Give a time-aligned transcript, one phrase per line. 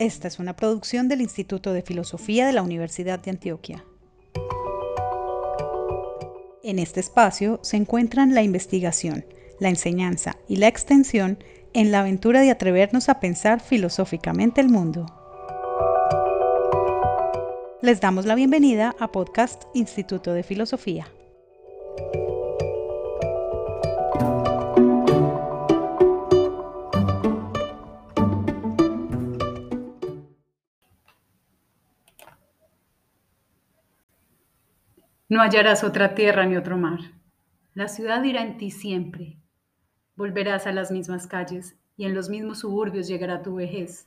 [0.00, 3.84] Esta es una producción del Instituto de Filosofía de la Universidad de Antioquia.
[6.64, 9.24] En este espacio se encuentran la investigación,
[9.60, 11.38] la enseñanza y la extensión
[11.74, 15.06] en la aventura de atrevernos a pensar filosóficamente el mundo.
[17.80, 21.06] Les damos la bienvenida a Podcast Instituto de Filosofía.
[35.26, 37.00] No hallarás otra tierra ni otro mar.
[37.72, 39.38] La ciudad irá en ti siempre.
[40.16, 44.06] Volverás a las mismas calles y en los mismos suburbios llegará tu vejez.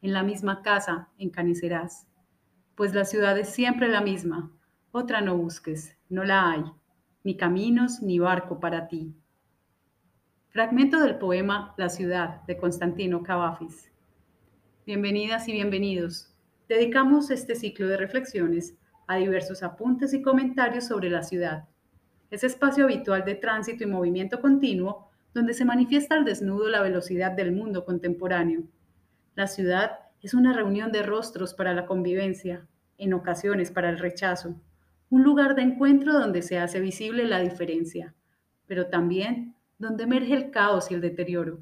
[0.00, 2.06] En la misma casa encanecerás.
[2.76, 4.52] Pues la ciudad es siempre la misma.
[4.90, 6.64] Otra no busques, no la hay.
[7.24, 9.14] Ni caminos ni barco para ti.
[10.48, 13.92] Fragmento del poema La ciudad de Constantino Cavafis.
[14.86, 16.34] Bienvenidas y bienvenidos.
[16.70, 21.64] Dedicamos este ciclo de reflexiones a diversos apuntes y comentarios sobre la ciudad,
[22.30, 27.32] ese espacio habitual de tránsito y movimiento continuo donde se manifiesta al desnudo la velocidad
[27.32, 28.62] del mundo contemporáneo.
[29.34, 32.66] La ciudad es una reunión de rostros para la convivencia,
[32.98, 34.56] en ocasiones para el rechazo,
[35.10, 38.14] un lugar de encuentro donde se hace visible la diferencia,
[38.66, 41.60] pero también donde emerge el caos y el deterioro.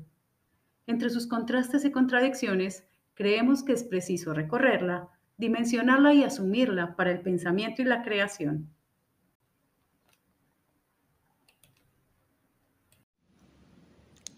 [0.86, 5.08] Entre sus contrastes y contradicciones, creemos que es preciso recorrerla
[5.42, 8.70] dimensionarla y asumirla para el pensamiento y la creación.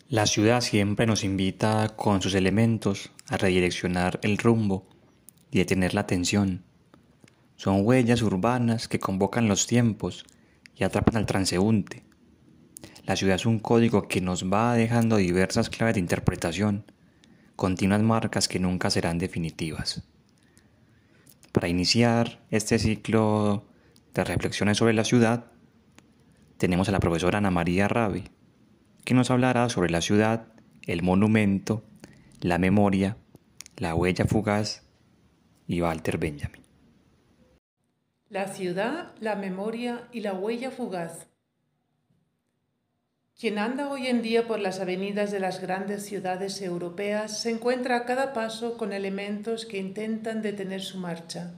[0.08, 4.88] La ciudad siempre nos invita con sus elementos a redireccionar el rumbo
[5.50, 6.64] y detener la atención.
[7.56, 10.24] Son huellas urbanas que convocan los tiempos
[10.74, 12.02] y atrapan al transeúnte.
[13.04, 16.86] La ciudad es un código que nos va dejando diversas claves de interpretación,
[17.56, 20.02] continuas marcas que nunca serán definitivas.
[21.64, 23.64] Para iniciar este ciclo
[24.12, 25.46] de reflexiones sobre la ciudad,
[26.58, 28.24] tenemos a la profesora Ana María Rabi,
[29.06, 30.48] que nos hablará sobre la ciudad,
[30.86, 31.82] el monumento,
[32.42, 33.16] la memoria,
[33.78, 34.82] la huella fugaz
[35.66, 36.60] y Walter Benjamin.
[38.28, 41.28] La ciudad, la memoria y la huella fugaz.
[43.38, 47.96] Quien anda hoy en día por las avenidas de las grandes ciudades europeas se encuentra
[47.96, 51.52] a cada paso con elementos que intentan detener su marcha.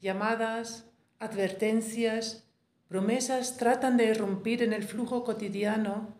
[0.00, 2.48] Llamadas, advertencias,
[2.86, 6.14] promesas tratan de irrumpir en el flujo cotidiano,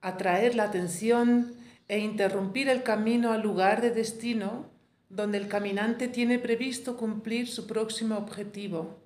[0.00, 1.54] atraer la atención
[1.86, 4.68] e interrumpir el camino al lugar de destino
[5.10, 9.05] donde el caminante tiene previsto cumplir su próximo objetivo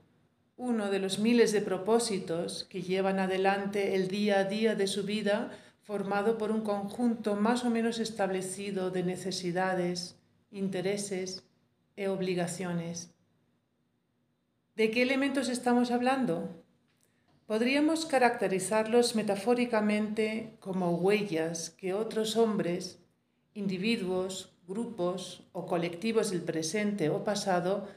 [0.61, 5.05] uno de los miles de propósitos que llevan adelante el día a día de su
[5.05, 5.53] vida,
[5.85, 10.17] formado por un conjunto más o menos establecido de necesidades,
[10.51, 11.45] intereses
[11.97, 13.15] e obligaciones.
[14.77, 16.51] ¿De qué elementos estamos hablando?
[17.47, 22.99] Podríamos caracterizarlos metafóricamente como huellas que otros hombres,
[23.55, 27.89] individuos, grupos o colectivos del presente o pasado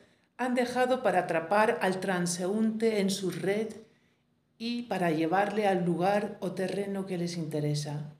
[0.44, 3.68] han dejado para atrapar al transeúnte en su red
[4.58, 8.14] y para llevarle al lugar o terreno que les interesa.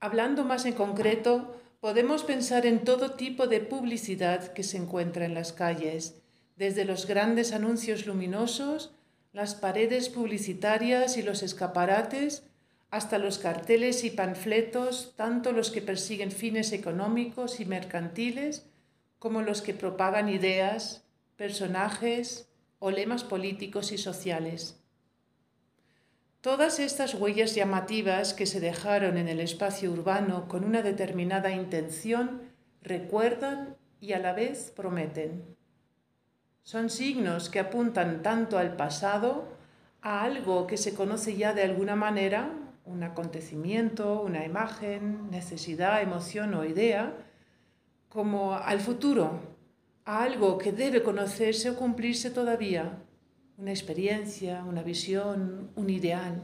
[0.00, 5.34] Hablando más en concreto, podemos pensar en todo tipo de publicidad que se encuentra en
[5.34, 6.22] las calles,
[6.56, 8.94] desde los grandes anuncios luminosos,
[9.32, 12.44] las paredes publicitarias y los escaparates,
[12.90, 18.66] hasta los carteles y panfletos, tanto los que persiguen fines económicos y mercantiles,
[19.22, 21.04] como los que propagan ideas,
[21.36, 22.50] personajes
[22.80, 24.82] o lemas políticos y sociales.
[26.40, 32.42] Todas estas huellas llamativas que se dejaron en el espacio urbano con una determinada intención
[32.82, 35.54] recuerdan y a la vez prometen.
[36.64, 39.56] Son signos que apuntan tanto al pasado,
[40.00, 42.52] a algo que se conoce ya de alguna manera,
[42.84, 47.14] un acontecimiento, una imagen, necesidad, emoción o idea,
[48.12, 49.40] como al futuro,
[50.04, 52.98] a algo que debe conocerse o cumplirse todavía,
[53.56, 56.42] una experiencia, una visión, un ideal.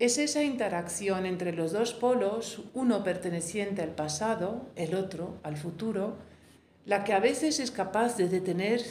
[0.00, 6.16] Es esa interacción entre los dos polos, uno perteneciente al pasado, el otro al futuro,
[6.84, 8.82] la que a veces es capaz de detener,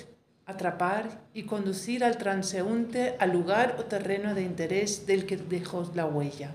[0.45, 6.05] atrapar y conducir al transeúnte al lugar o terreno de interés del que dejó la
[6.05, 6.51] huella.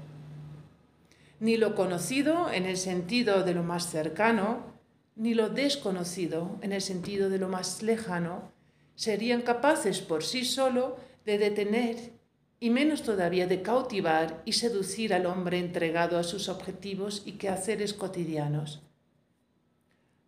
[1.40, 4.77] Ni lo conocido en el sentido de lo más cercano,
[5.18, 8.52] ni lo desconocido, en el sentido de lo más lejano,
[8.94, 12.12] serían capaces por sí solo de detener
[12.60, 17.94] y menos todavía de cautivar y seducir al hombre entregado a sus objetivos y quehaceres
[17.94, 18.82] cotidianos.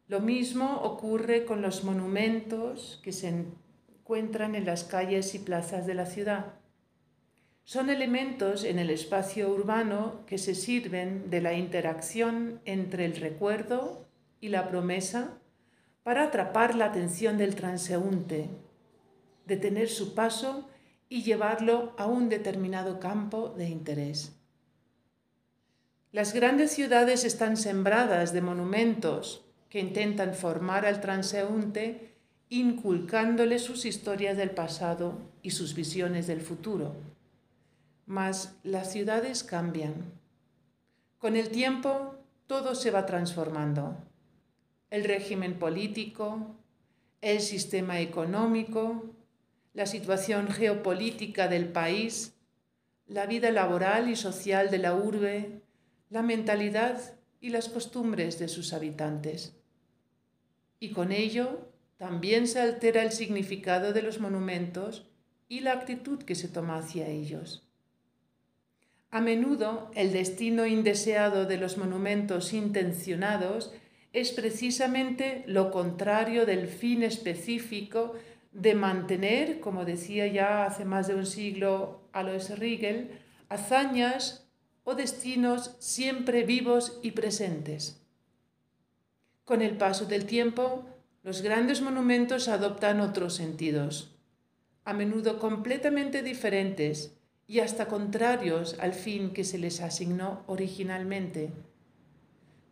[0.08, 5.94] Lo mismo ocurre con los monumentos que se encuentran en las calles y plazas de
[5.94, 6.54] la ciudad.
[7.62, 14.09] Son elementos en el espacio urbano que se sirven de la interacción entre el recuerdo
[14.40, 15.38] y la promesa
[16.02, 18.48] para atrapar la atención del transeúnte,
[19.46, 20.68] detener su paso
[21.08, 24.32] y llevarlo a un determinado campo de interés.
[26.12, 32.16] Las grandes ciudades están sembradas de monumentos que intentan formar al transeúnte
[32.48, 36.96] inculcándole sus historias del pasado y sus visiones del futuro.
[38.06, 39.94] Mas las ciudades cambian.
[41.18, 42.16] Con el tiempo
[42.48, 43.96] todo se va transformando.
[44.90, 46.56] El régimen político,
[47.20, 49.04] el sistema económico,
[49.72, 52.34] la situación geopolítica del país,
[53.06, 55.62] la vida laboral y social de la urbe,
[56.10, 57.00] la mentalidad
[57.40, 59.56] y las costumbres de sus habitantes.
[60.78, 65.06] Y con ello también se altera el significado de los monumentos
[65.48, 67.66] y la actitud que se toma hacia ellos.
[69.10, 73.74] A menudo el destino indeseado de los monumentos intencionados
[74.12, 78.14] es precisamente lo contrario del fin específico
[78.52, 83.10] de mantener, como decía ya hace más de un siglo Alois Riegel,
[83.48, 84.48] hazañas
[84.82, 88.02] o destinos siempre vivos y presentes.
[89.44, 90.84] Con el paso del tiempo,
[91.22, 94.16] los grandes monumentos adoptan otros sentidos,
[94.84, 97.16] a menudo completamente diferentes
[97.46, 101.50] y hasta contrarios al fin que se les asignó originalmente.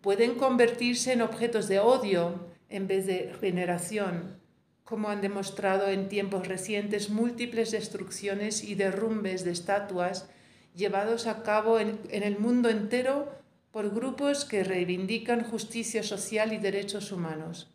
[0.01, 4.41] Pueden convertirse en objetos de odio en vez de veneración,
[4.85, 10.29] como han demostrado en tiempos recientes múltiples destrucciones y derrumbes de estatuas
[10.75, 13.33] llevados a cabo en, en, el mundo entero
[13.73, 17.75] por grupos que reivindican justicia social y derechos humanos.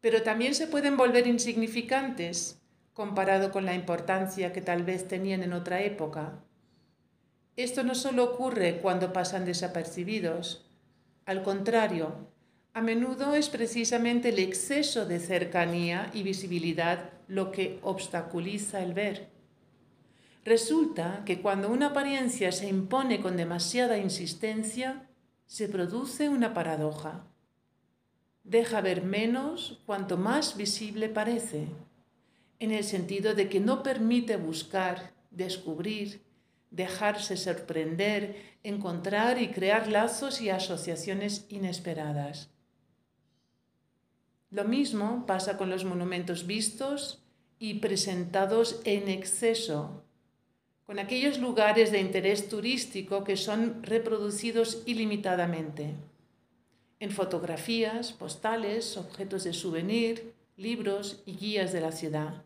[0.00, 2.60] Pero también se pueden volver insignificantes
[2.92, 6.42] comparado con la importancia que tal vez tenían en otra época.
[7.56, 10.64] Esto no solo ocurre cuando pasan desapercibidos,
[11.26, 12.28] al contrario,
[12.74, 19.28] a menudo es precisamente el exceso de cercanía y visibilidad lo que obstaculiza el ver.
[20.44, 25.08] Resulta que cuando una apariencia se impone con demasiada insistencia,
[25.46, 27.26] se produce una paradoja.
[28.42, 31.68] Deja ver menos cuanto más visible parece
[32.58, 36.22] en el sentido de que no permite buscar, descubrir,
[36.72, 42.48] dejarse sorprender, encontrar y crear lazos y asociaciones inesperadas.
[44.50, 47.22] Lo mismo pasa con los monumentos vistos
[47.58, 50.02] y presentados en exceso,
[50.84, 55.94] con aquellos lugares de interés turístico que son reproducidos ilimitadamente,
[57.00, 62.44] en fotografías, postales, objetos de souvenir, libros y guías de la ciudad.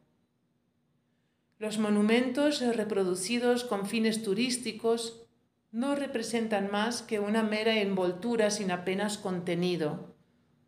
[1.58, 5.26] Los monumentos reproducidos con fines turísticos
[5.73, 10.14] no representan más que una mera envoltura sin apenas contenido,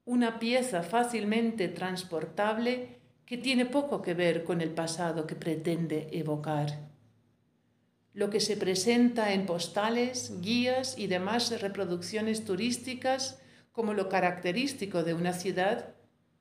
[0.06, 6.88] una pieza fácilmente transportable que tiene poco que ver con el pasado que pretende evocar.
[8.14, 13.42] Lo que se presenta en postales, guías y demás reproducciones turísticas
[13.72, 15.94] como lo característico de una ciudad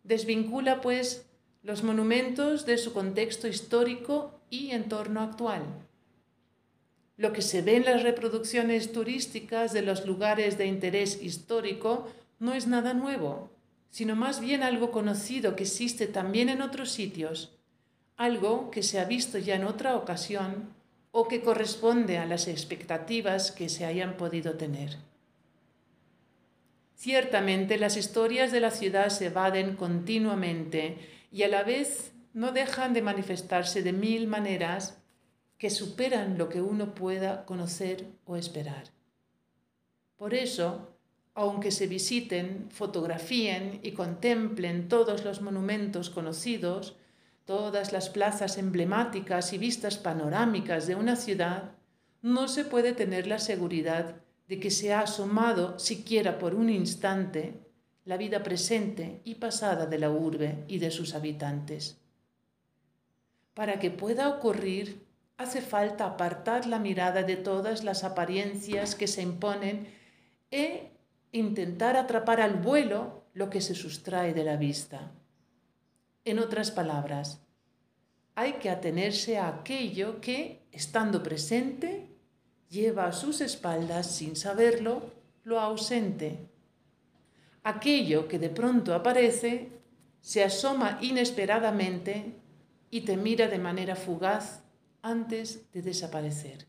[0.03, 1.29] desvincula pues
[1.63, 5.63] los monumentos de su contexto histórico y entorno actual.
[7.17, 12.07] Lo que se ve en las reproducciones turísticas de los lugares de interés histórico
[12.39, 13.49] no es nada nuevo,
[13.89, 17.57] sino más bien algo conocido que existe también en otros sitios,
[18.15, 20.73] algo que se ha visto ya en otra ocasión
[21.11, 24.97] o que corresponde a las expectativas que se hayan podido tener.
[26.95, 30.97] Ciertamente las historias de la ciudad se evaden continuamente
[31.31, 35.01] y a la vez no dejan de manifestarse de mil maneras
[35.57, 38.83] que superan lo que uno pueda conocer o esperar.
[40.17, 40.99] Por eso,
[41.33, 46.95] aunque se visiten, fotografíen y contemplen todos los monumentos conocidos,
[47.45, 51.71] todas las plazas emblemáticas y vistas panorámicas de una ciudad,
[52.21, 54.17] no se puede tener la seguridad
[54.47, 57.55] de que se ha asomado siquiera por un instante
[58.05, 61.99] la vida presente y pasada de la urbe y de sus habitantes.
[63.57, 65.03] Para que pueda ocurrir,
[65.35, 69.87] hace falta apartar la mirada de todas las apariencias que se imponen
[70.51, 70.91] e
[71.31, 75.09] intentar atrapar al vuelo lo que se sustrae de la vista.
[76.23, 77.41] En otras palabras,
[78.35, 82.11] hay que atenerse a aquello que, estando presente,
[82.69, 85.01] lleva a sus espaldas, sin saberlo,
[85.43, 86.47] lo ausente.
[87.63, 89.69] Aquello que de pronto aparece
[90.21, 92.35] se asoma inesperadamente
[92.89, 94.63] y te mira de manera fugaz
[95.01, 96.67] antes de desaparecer.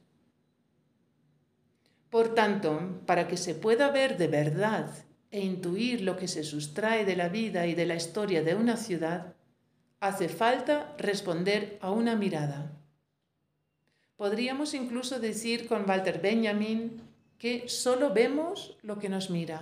[2.10, 4.90] Por tanto, para que se pueda ver de verdad
[5.30, 8.76] e intuir lo que se sustrae de la vida y de la historia de una
[8.76, 9.34] ciudad,
[10.00, 12.72] hace falta responder a una mirada.
[14.16, 17.02] Podríamos incluso decir con Walter Benjamin
[17.38, 19.60] que solo vemos lo que nos mira.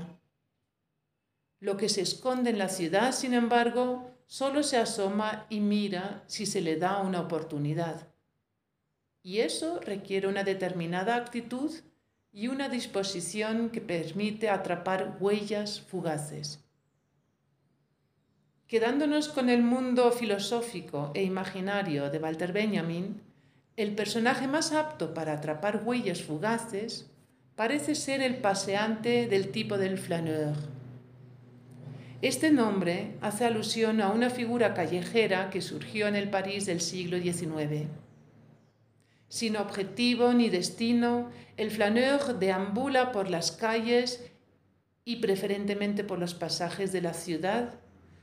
[1.60, 6.46] Lo que se esconde en la ciudad, sin embargo, solo se asoma y mira si
[6.46, 8.08] se le da una oportunidad.
[9.22, 11.72] Y eso requiere una determinada actitud
[12.32, 16.60] y una disposición que permite atrapar huellas fugaces.
[18.68, 23.22] Quedándonos con el mundo filosófico e imaginario de Walter Benjamin,
[23.76, 27.10] el personaje más apto para atrapar huellas fugaces
[27.54, 30.75] parece ser el paseante del tipo del flaneur.
[32.22, 37.20] Este nombre hace alusión a una figura callejera que surgió en el París del siglo
[37.20, 37.88] XIX.
[39.28, 44.30] Sin objetivo ni destino, el flaneur deambula por las calles
[45.04, 47.74] y preferentemente por los pasajes de la ciudad,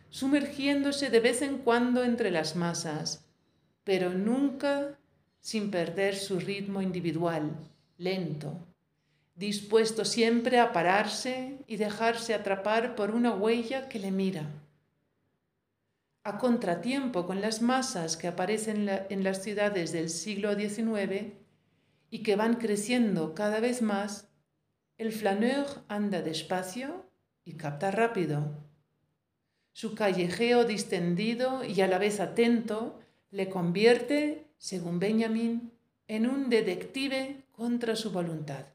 [0.09, 3.25] sumergiéndose de vez en cuando entre las masas,
[3.83, 4.97] pero nunca
[5.39, 7.51] sin perder su ritmo individual,
[7.97, 8.72] lento,
[9.35, 14.49] dispuesto siempre a pararse y dejarse atrapar por una huella que le mira.
[16.23, 21.33] A contratiempo con las masas que aparecen en las ciudades del siglo XIX
[22.09, 24.29] y que van creciendo cada vez más,
[24.97, 27.05] el flaneur anda despacio
[27.43, 28.63] y capta rápido.
[29.73, 32.99] Su callejeo distendido y a la vez atento
[33.31, 35.73] le convierte según Benjamin,
[36.07, 38.67] en un detective contra su voluntad.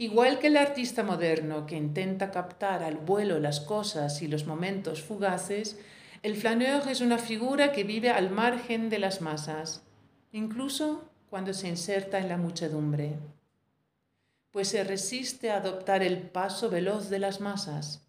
[0.00, 5.02] Igual que el artista moderno que intenta captar al vuelo las cosas y los momentos
[5.02, 5.78] fugaces,
[6.22, 9.82] el flaneur es una figura que vive al margen de las masas,
[10.32, 13.18] incluso cuando se inserta en la muchedumbre,
[14.50, 18.08] pues se resiste a adoptar el paso veloz de las masas,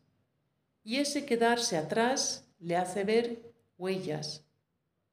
[0.85, 4.45] y ese quedarse atrás le hace ver huellas,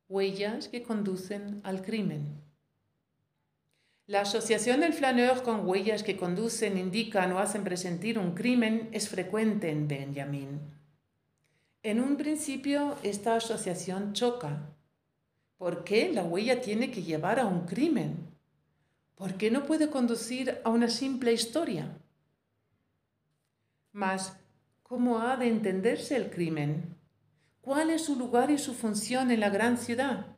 [0.08, 2.47] huellas que conducen al crimen.
[4.08, 9.06] La asociación del flaneur con huellas que conducen, indican o hacen presentir un crimen es
[9.10, 10.60] frecuente en Benjamin.
[11.82, 14.74] En un principio esta asociación choca.
[15.58, 18.34] ¿Por qué la huella tiene que llevar a un crimen?
[19.14, 21.98] ¿Por qué no puede conducir a una simple historia?
[23.92, 24.38] Mas,
[24.84, 26.96] ¿cómo ha de entenderse el crimen?
[27.60, 30.37] ¿Cuál es su lugar y su función en la gran ciudad?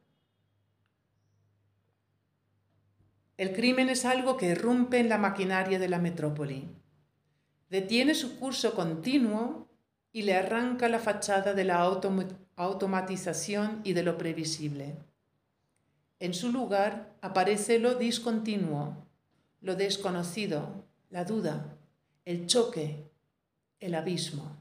[3.40, 6.68] El crimen es algo que irrumpe en la maquinaria de la metrópoli.
[7.70, 9.66] Detiene su curso continuo
[10.12, 11.80] y le arranca la fachada de la
[12.56, 14.94] automatización y de lo previsible.
[16.18, 19.06] En su lugar aparece lo discontinuo,
[19.62, 21.78] lo desconocido, la duda,
[22.26, 23.10] el choque,
[23.78, 24.54] el abismo.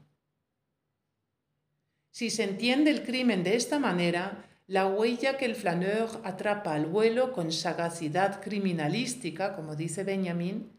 [2.10, 6.86] Si se entiende el crimen de esta manera, la huella que el flaneur atrapa al
[6.86, 10.70] vuelo con sagacidad criminalística, como dice Benjamin,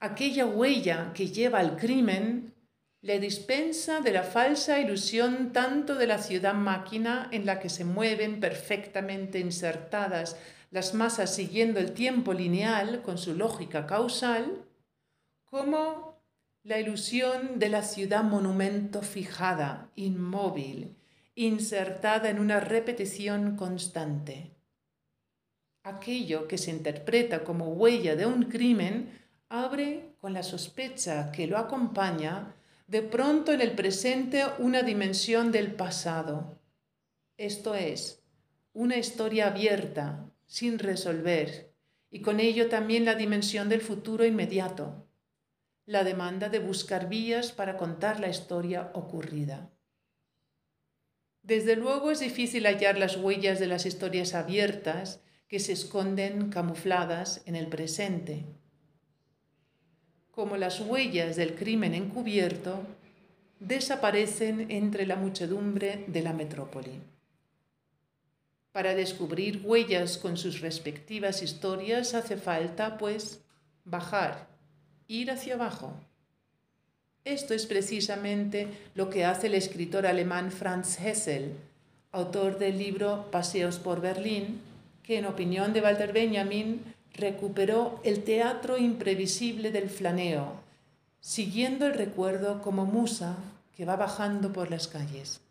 [0.00, 2.52] aquella huella que lleva al crimen,
[3.00, 7.84] le dispensa de la falsa ilusión tanto de la ciudad máquina en la que se
[7.84, 10.36] mueven perfectamente insertadas
[10.72, 14.64] las masas siguiendo el tiempo lineal con su lógica causal,
[15.44, 16.20] como
[16.64, 20.97] la ilusión de la ciudad monumento fijada, inmóvil,
[21.46, 24.56] insertada en una repetición constante.
[25.84, 29.16] Aquello que se interpreta como huella de un crimen
[29.48, 32.56] abre con la sospecha que lo acompaña
[32.88, 36.58] de pronto en el presente una dimensión del pasado,
[37.36, 38.24] esto es,
[38.72, 41.72] una historia abierta, sin resolver,
[42.10, 45.06] y con ello también la dimensión del futuro inmediato,
[45.86, 49.70] la demanda de buscar vías para contar la historia ocurrida.
[51.48, 57.40] Desde luego es difícil hallar las huellas de las historias abiertas que se esconden camufladas
[57.46, 58.44] en el presente.
[60.30, 62.82] Como las huellas del crimen encubierto,
[63.60, 67.00] desaparecen entre la muchedumbre de la metrópoli.
[68.70, 73.42] Para descubrir huellas con sus respectivas historias hace falta, pues,
[73.86, 74.48] bajar
[75.06, 75.94] ir hacia abajo.
[77.28, 81.52] Esto es precisamente lo que hace el escritor alemán Franz Hessel,
[82.10, 84.62] autor del libro Paseos por Berlín,
[85.02, 86.82] que en opinión de Walter Benjamin
[87.12, 90.54] recuperó el teatro imprevisible del flaneo,
[91.20, 93.36] siguiendo el recuerdo como musa
[93.76, 95.42] que va bajando por las calles.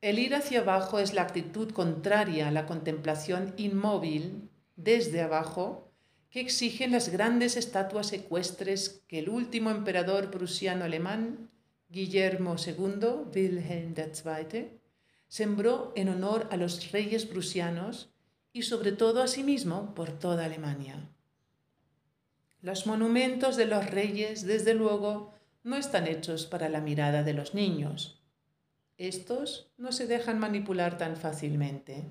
[0.00, 5.85] El ir hacia abajo es la actitud contraria a la contemplación inmóvil desde abajo
[6.40, 11.50] exigen las grandes estatuas ecuestres que el último emperador prusiano-alemán,
[11.88, 14.68] Guillermo II, Wilhelm II,
[15.28, 18.10] sembró en honor a los reyes prusianos
[18.52, 21.08] y sobre todo a sí mismo por toda Alemania.
[22.62, 27.54] Los monumentos de los reyes, desde luego, no están hechos para la mirada de los
[27.54, 28.22] niños.
[28.98, 32.06] Estos no se dejan manipular tan fácilmente.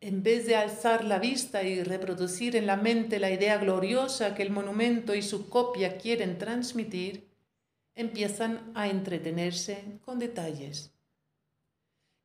[0.00, 4.42] En vez de alzar la vista y reproducir en la mente la idea gloriosa que
[4.42, 7.26] el monumento y su copia quieren transmitir,
[7.94, 10.92] empiezan a entretenerse con detalles.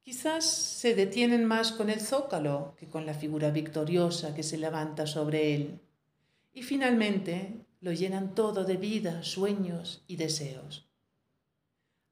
[0.02, 5.08] Quizás se detienen más con el zócalo que con la figura victoriosa que se levanta
[5.08, 5.80] sobre él.
[6.54, 10.91] Y finalmente lo llenan todo de vida, sueños y deseos.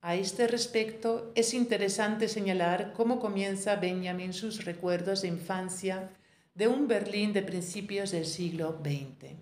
[0.02, 6.12] A este respecto es interesante señalar cómo comienza Benjamin sus recuerdos de infancia
[6.56, 9.34] de un Berlín de principios del siglo XX.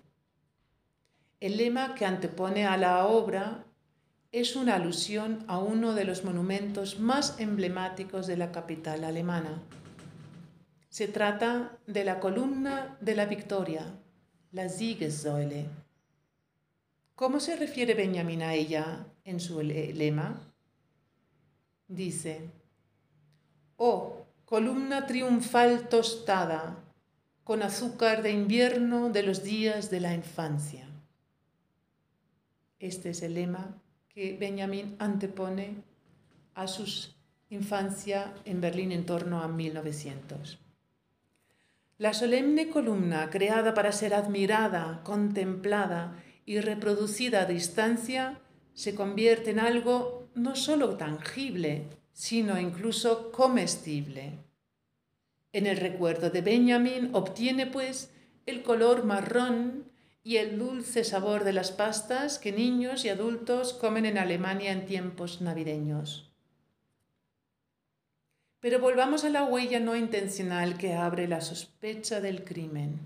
[1.38, 3.66] El lema que antepone a la obra
[4.32, 9.62] es una alusión a uno de los monumentos más emblemáticos de la capital alemana.
[10.88, 13.94] Se trata de la columna de la victoria,
[14.50, 15.66] la Siegessäule.
[17.14, 20.47] ¿Cómo se refiere Benjamin a ella en su lema?
[21.88, 22.50] Dice,
[23.76, 26.84] oh, columna triunfal tostada,
[27.44, 30.86] con azúcar de invierno de los días de la infancia.
[32.78, 35.82] Este es el lema que Benjamin antepone
[36.54, 37.08] a su
[37.50, 40.58] infancia en Berlín en torno a 1900.
[41.96, 48.40] La solemne columna, creada para ser admirada, contemplada y reproducida a distancia,
[48.74, 54.38] se convierte en algo no solo tangible, sino incluso comestible.
[55.52, 58.12] En el recuerdo de Benjamin obtiene, pues,
[58.46, 59.84] el color marrón
[60.22, 64.84] y el dulce sabor de las pastas que niños y adultos comen en Alemania en
[64.84, 66.30] tiempos navideños.
[68.60, 72.98] Pero volvamos a la huella no intencional que abre la sospecha del crimen.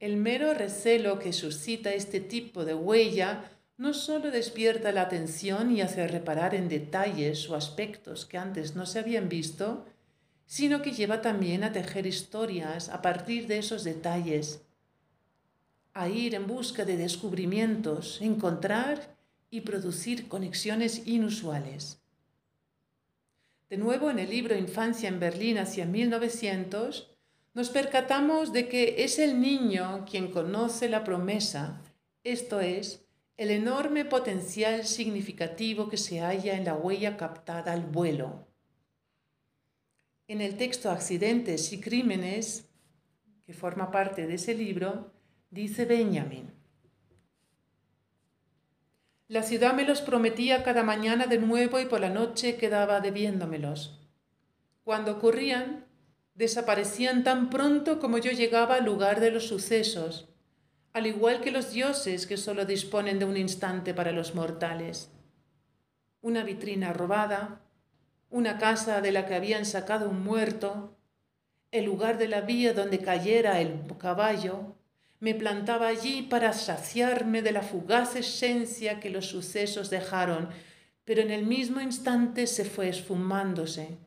[0.00, 5.80] El mero recelo que suscita este tipo de huella no solo despierta la atención y
[5.80, 9.84] hace reparar en detalles o aspectos que antes no se habían visto,
[10.46, 14.62] sino que lleva también a tejer historias a partir de esos detalles
[15.94, 19.16] a ir en busca de descubrimientos, encontrar
[19.50, 22.00] y producir conexiones inusuales.
[23.70, 27.10] De nuevo, en el libro Infancia en Berlín hacia 1900,
[27.54, 31.80] nos percatamos de que es el niño quien conoce la promesa,
[32.24, 33.03] esto es,
[33.36, 38.46] el enorme potencial significativo que se halla en la huella captada al vuelo.
[40.28, 42.70] En el texto Accidentes y Crímenes,
[43.44, 45.12] que forma parte de ese libro,
[45.50, 46.52] Dice Benjamin.
[49.28, 54.00] La ciudad me los prometía cada mañana de nuevo y por la noche quedaba debiéndomelos.
[54.84, 55.86] Cuando ocurrían,
[56.34, 60.33] desaparecían tan pronto como yo llegaba al lugar de los sucesos,
[60.94, 65.10] al igual que los dioses que solo disponen de un instante para los mortales.
[66.22, 67.60] Una vitrina robada,
[68.30, 70.96] una casa de la que habían sacado un muerto,
[71.72, 74.76] el lugar de la vía donde cayera el caballo,
[75.18, 80.48] me plantaba allí para saciarme de la fugaz esencia que los sucesos dejaron,
[81.04, 83.98] pero en el mismo instante se fue esfumándose,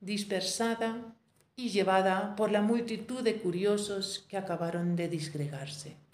[0.00, 1.14] dispersada
[1.54, 6.07] y llevada por la multitud de curiosos que acabaron de disgregarse.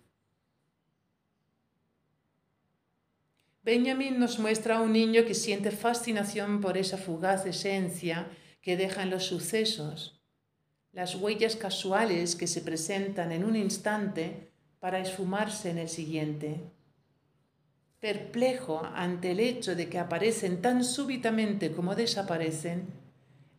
[3.65, 8.29] Benjamin nos muestra a un niño que siente fascinación por esa fugaz esencia
[8.61, 10.21] que dejan los sucesos,
[10.93, 16.61] las huellas casuales que se presentan en un instante para esfumarse en el siguiente.
[18.01, 22.89] Perplejo ante el hecho de que aparecen tan súbitamente como desaparecen,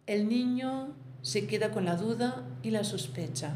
[0.05, 3.55] el niño se queda con la duda y la sospecha.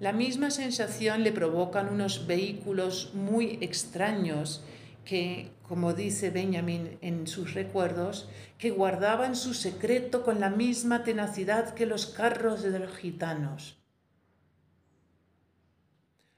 [0.00, 4.64] La misma sensación le provocan unos vehículos muy extraños
[5.06, 11.72] que, como dice Benjamin en sus recuerdos, que guardaban su secreto con la misma tenacidad
[11.72, 13.78] que los carros de los gitanos.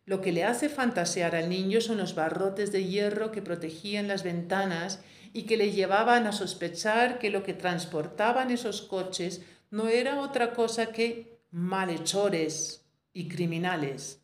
[0.04, 4.22] Lo que le hace fantasear al niño son los barrotes de hierro que protegían las
[4.22, 5.00] ventanas
[5.32, 10.54] y que le llevaban a sospechar que lo que transportaban esos coches no era otra
[10.54, 14.22] cosa que malhechores y criminales.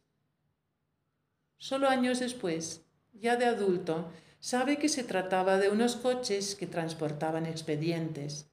[1.58, 4.10] Solo años después, ya de adulto,
[4.44, 8.50] sabe que se trataba de unos coches que transportaban expedientes.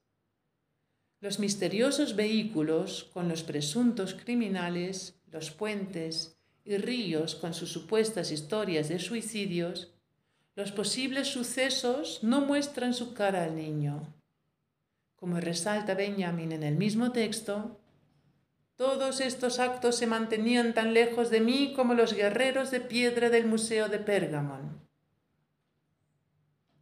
[1.20, 8.88] Los misteriosos vehículos con los presuntos criminales, los puentes y ríos con sus supuestas historias
[8.88, 9.94] de suicidios,
[10.56, 14.14] los posibles sucesos no muestran su cara al niño.
[15.18, 17.82] Como resalta Benjamin en el mismo texto,
[18.78, 23.46] todos estos actos se mantenían tan lejos de mí como los guerreros de piedra del
[23.46, 24.90] Museo de Pérgamon.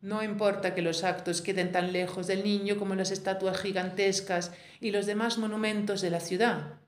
[0.02, 4.92] No importa que los actos queden tan lejos del niño como las estatuas gigantescas y
[4.92, 6.80] los demás monumentos de la ciudad.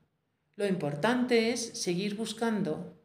[0.55, 2.97] Lo importante es seguir buscando,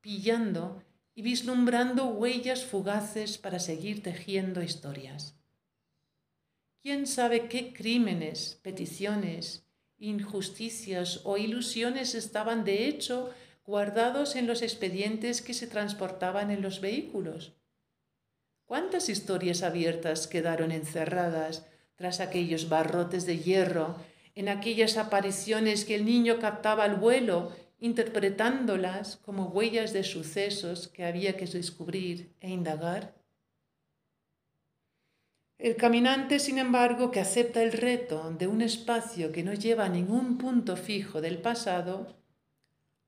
[0.00, 0.82] pillando
[1.14, 5.34] y vislumbrando huellas fugaces para seguir tejiendo historias.
[6.82, 9.66] ¿Quién sabe qué crímenes, peticiones,
[9.98, 13.30] injusticias o ilusiones estaban de hecho
[13.64, 17.54] guardados en los expedientes que se transportaban en los vehículos?
[18.66, 23.96] ¿Cuántas historias abiertas quedaron encerradas tras aquellos barrotes de hierro,
[24.34, 31.04] en aquellas apariciones que el niño captaba al vuelo, interpretándolas como huellas de sucesos que
[31.04, 33.14] había que descubrir e indagar?
[35.58, 39.88] El caminante, sin embargo, que acepta el reto de un espacio que no lleva a
[39.88, 42.16] ningún punto fijo del pasado,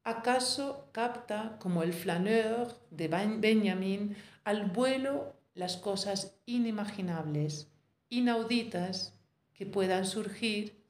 [0.04, 7.66] acaso capta, como el flaneur de Benjamin, al vuelo las cosas inimaginables,
[8.08, 9.12] inauditas
[9.54, 10.84] que puedan surgir,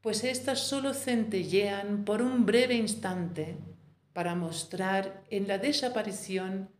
[0.00, 3.56] pues éstas solo centellean por un breve instante
[4.12, 6.70] para mostrar en la desaparición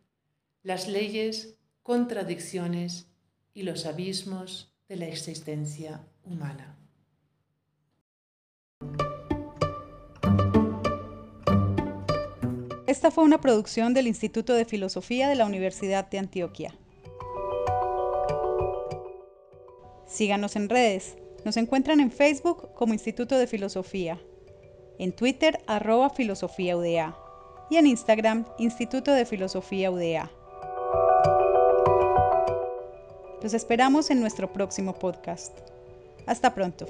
[0.61, 3.07] las leyes, contradicciones
[3.53, 6.77] y los abismos de la existencia humana.
[12.87, 16.77] Esta fue una producción del Instituto de Filosofía de la Universidad de Antioquia.
[20.13, 21.15] Síganos en redes.
[21.43, 24.21] Nos encuentran en Facebook como Instituto de Filosofía,
[24.99, 26.75] en Twitter arroba filosofía
[27.71, 30.29] y en Instagram Instituto de Filosofía UDA.
[33.41, 35.57] Los esperamos en nuestro próximo podcast.
[36.27, 36.85] Hasta pronto.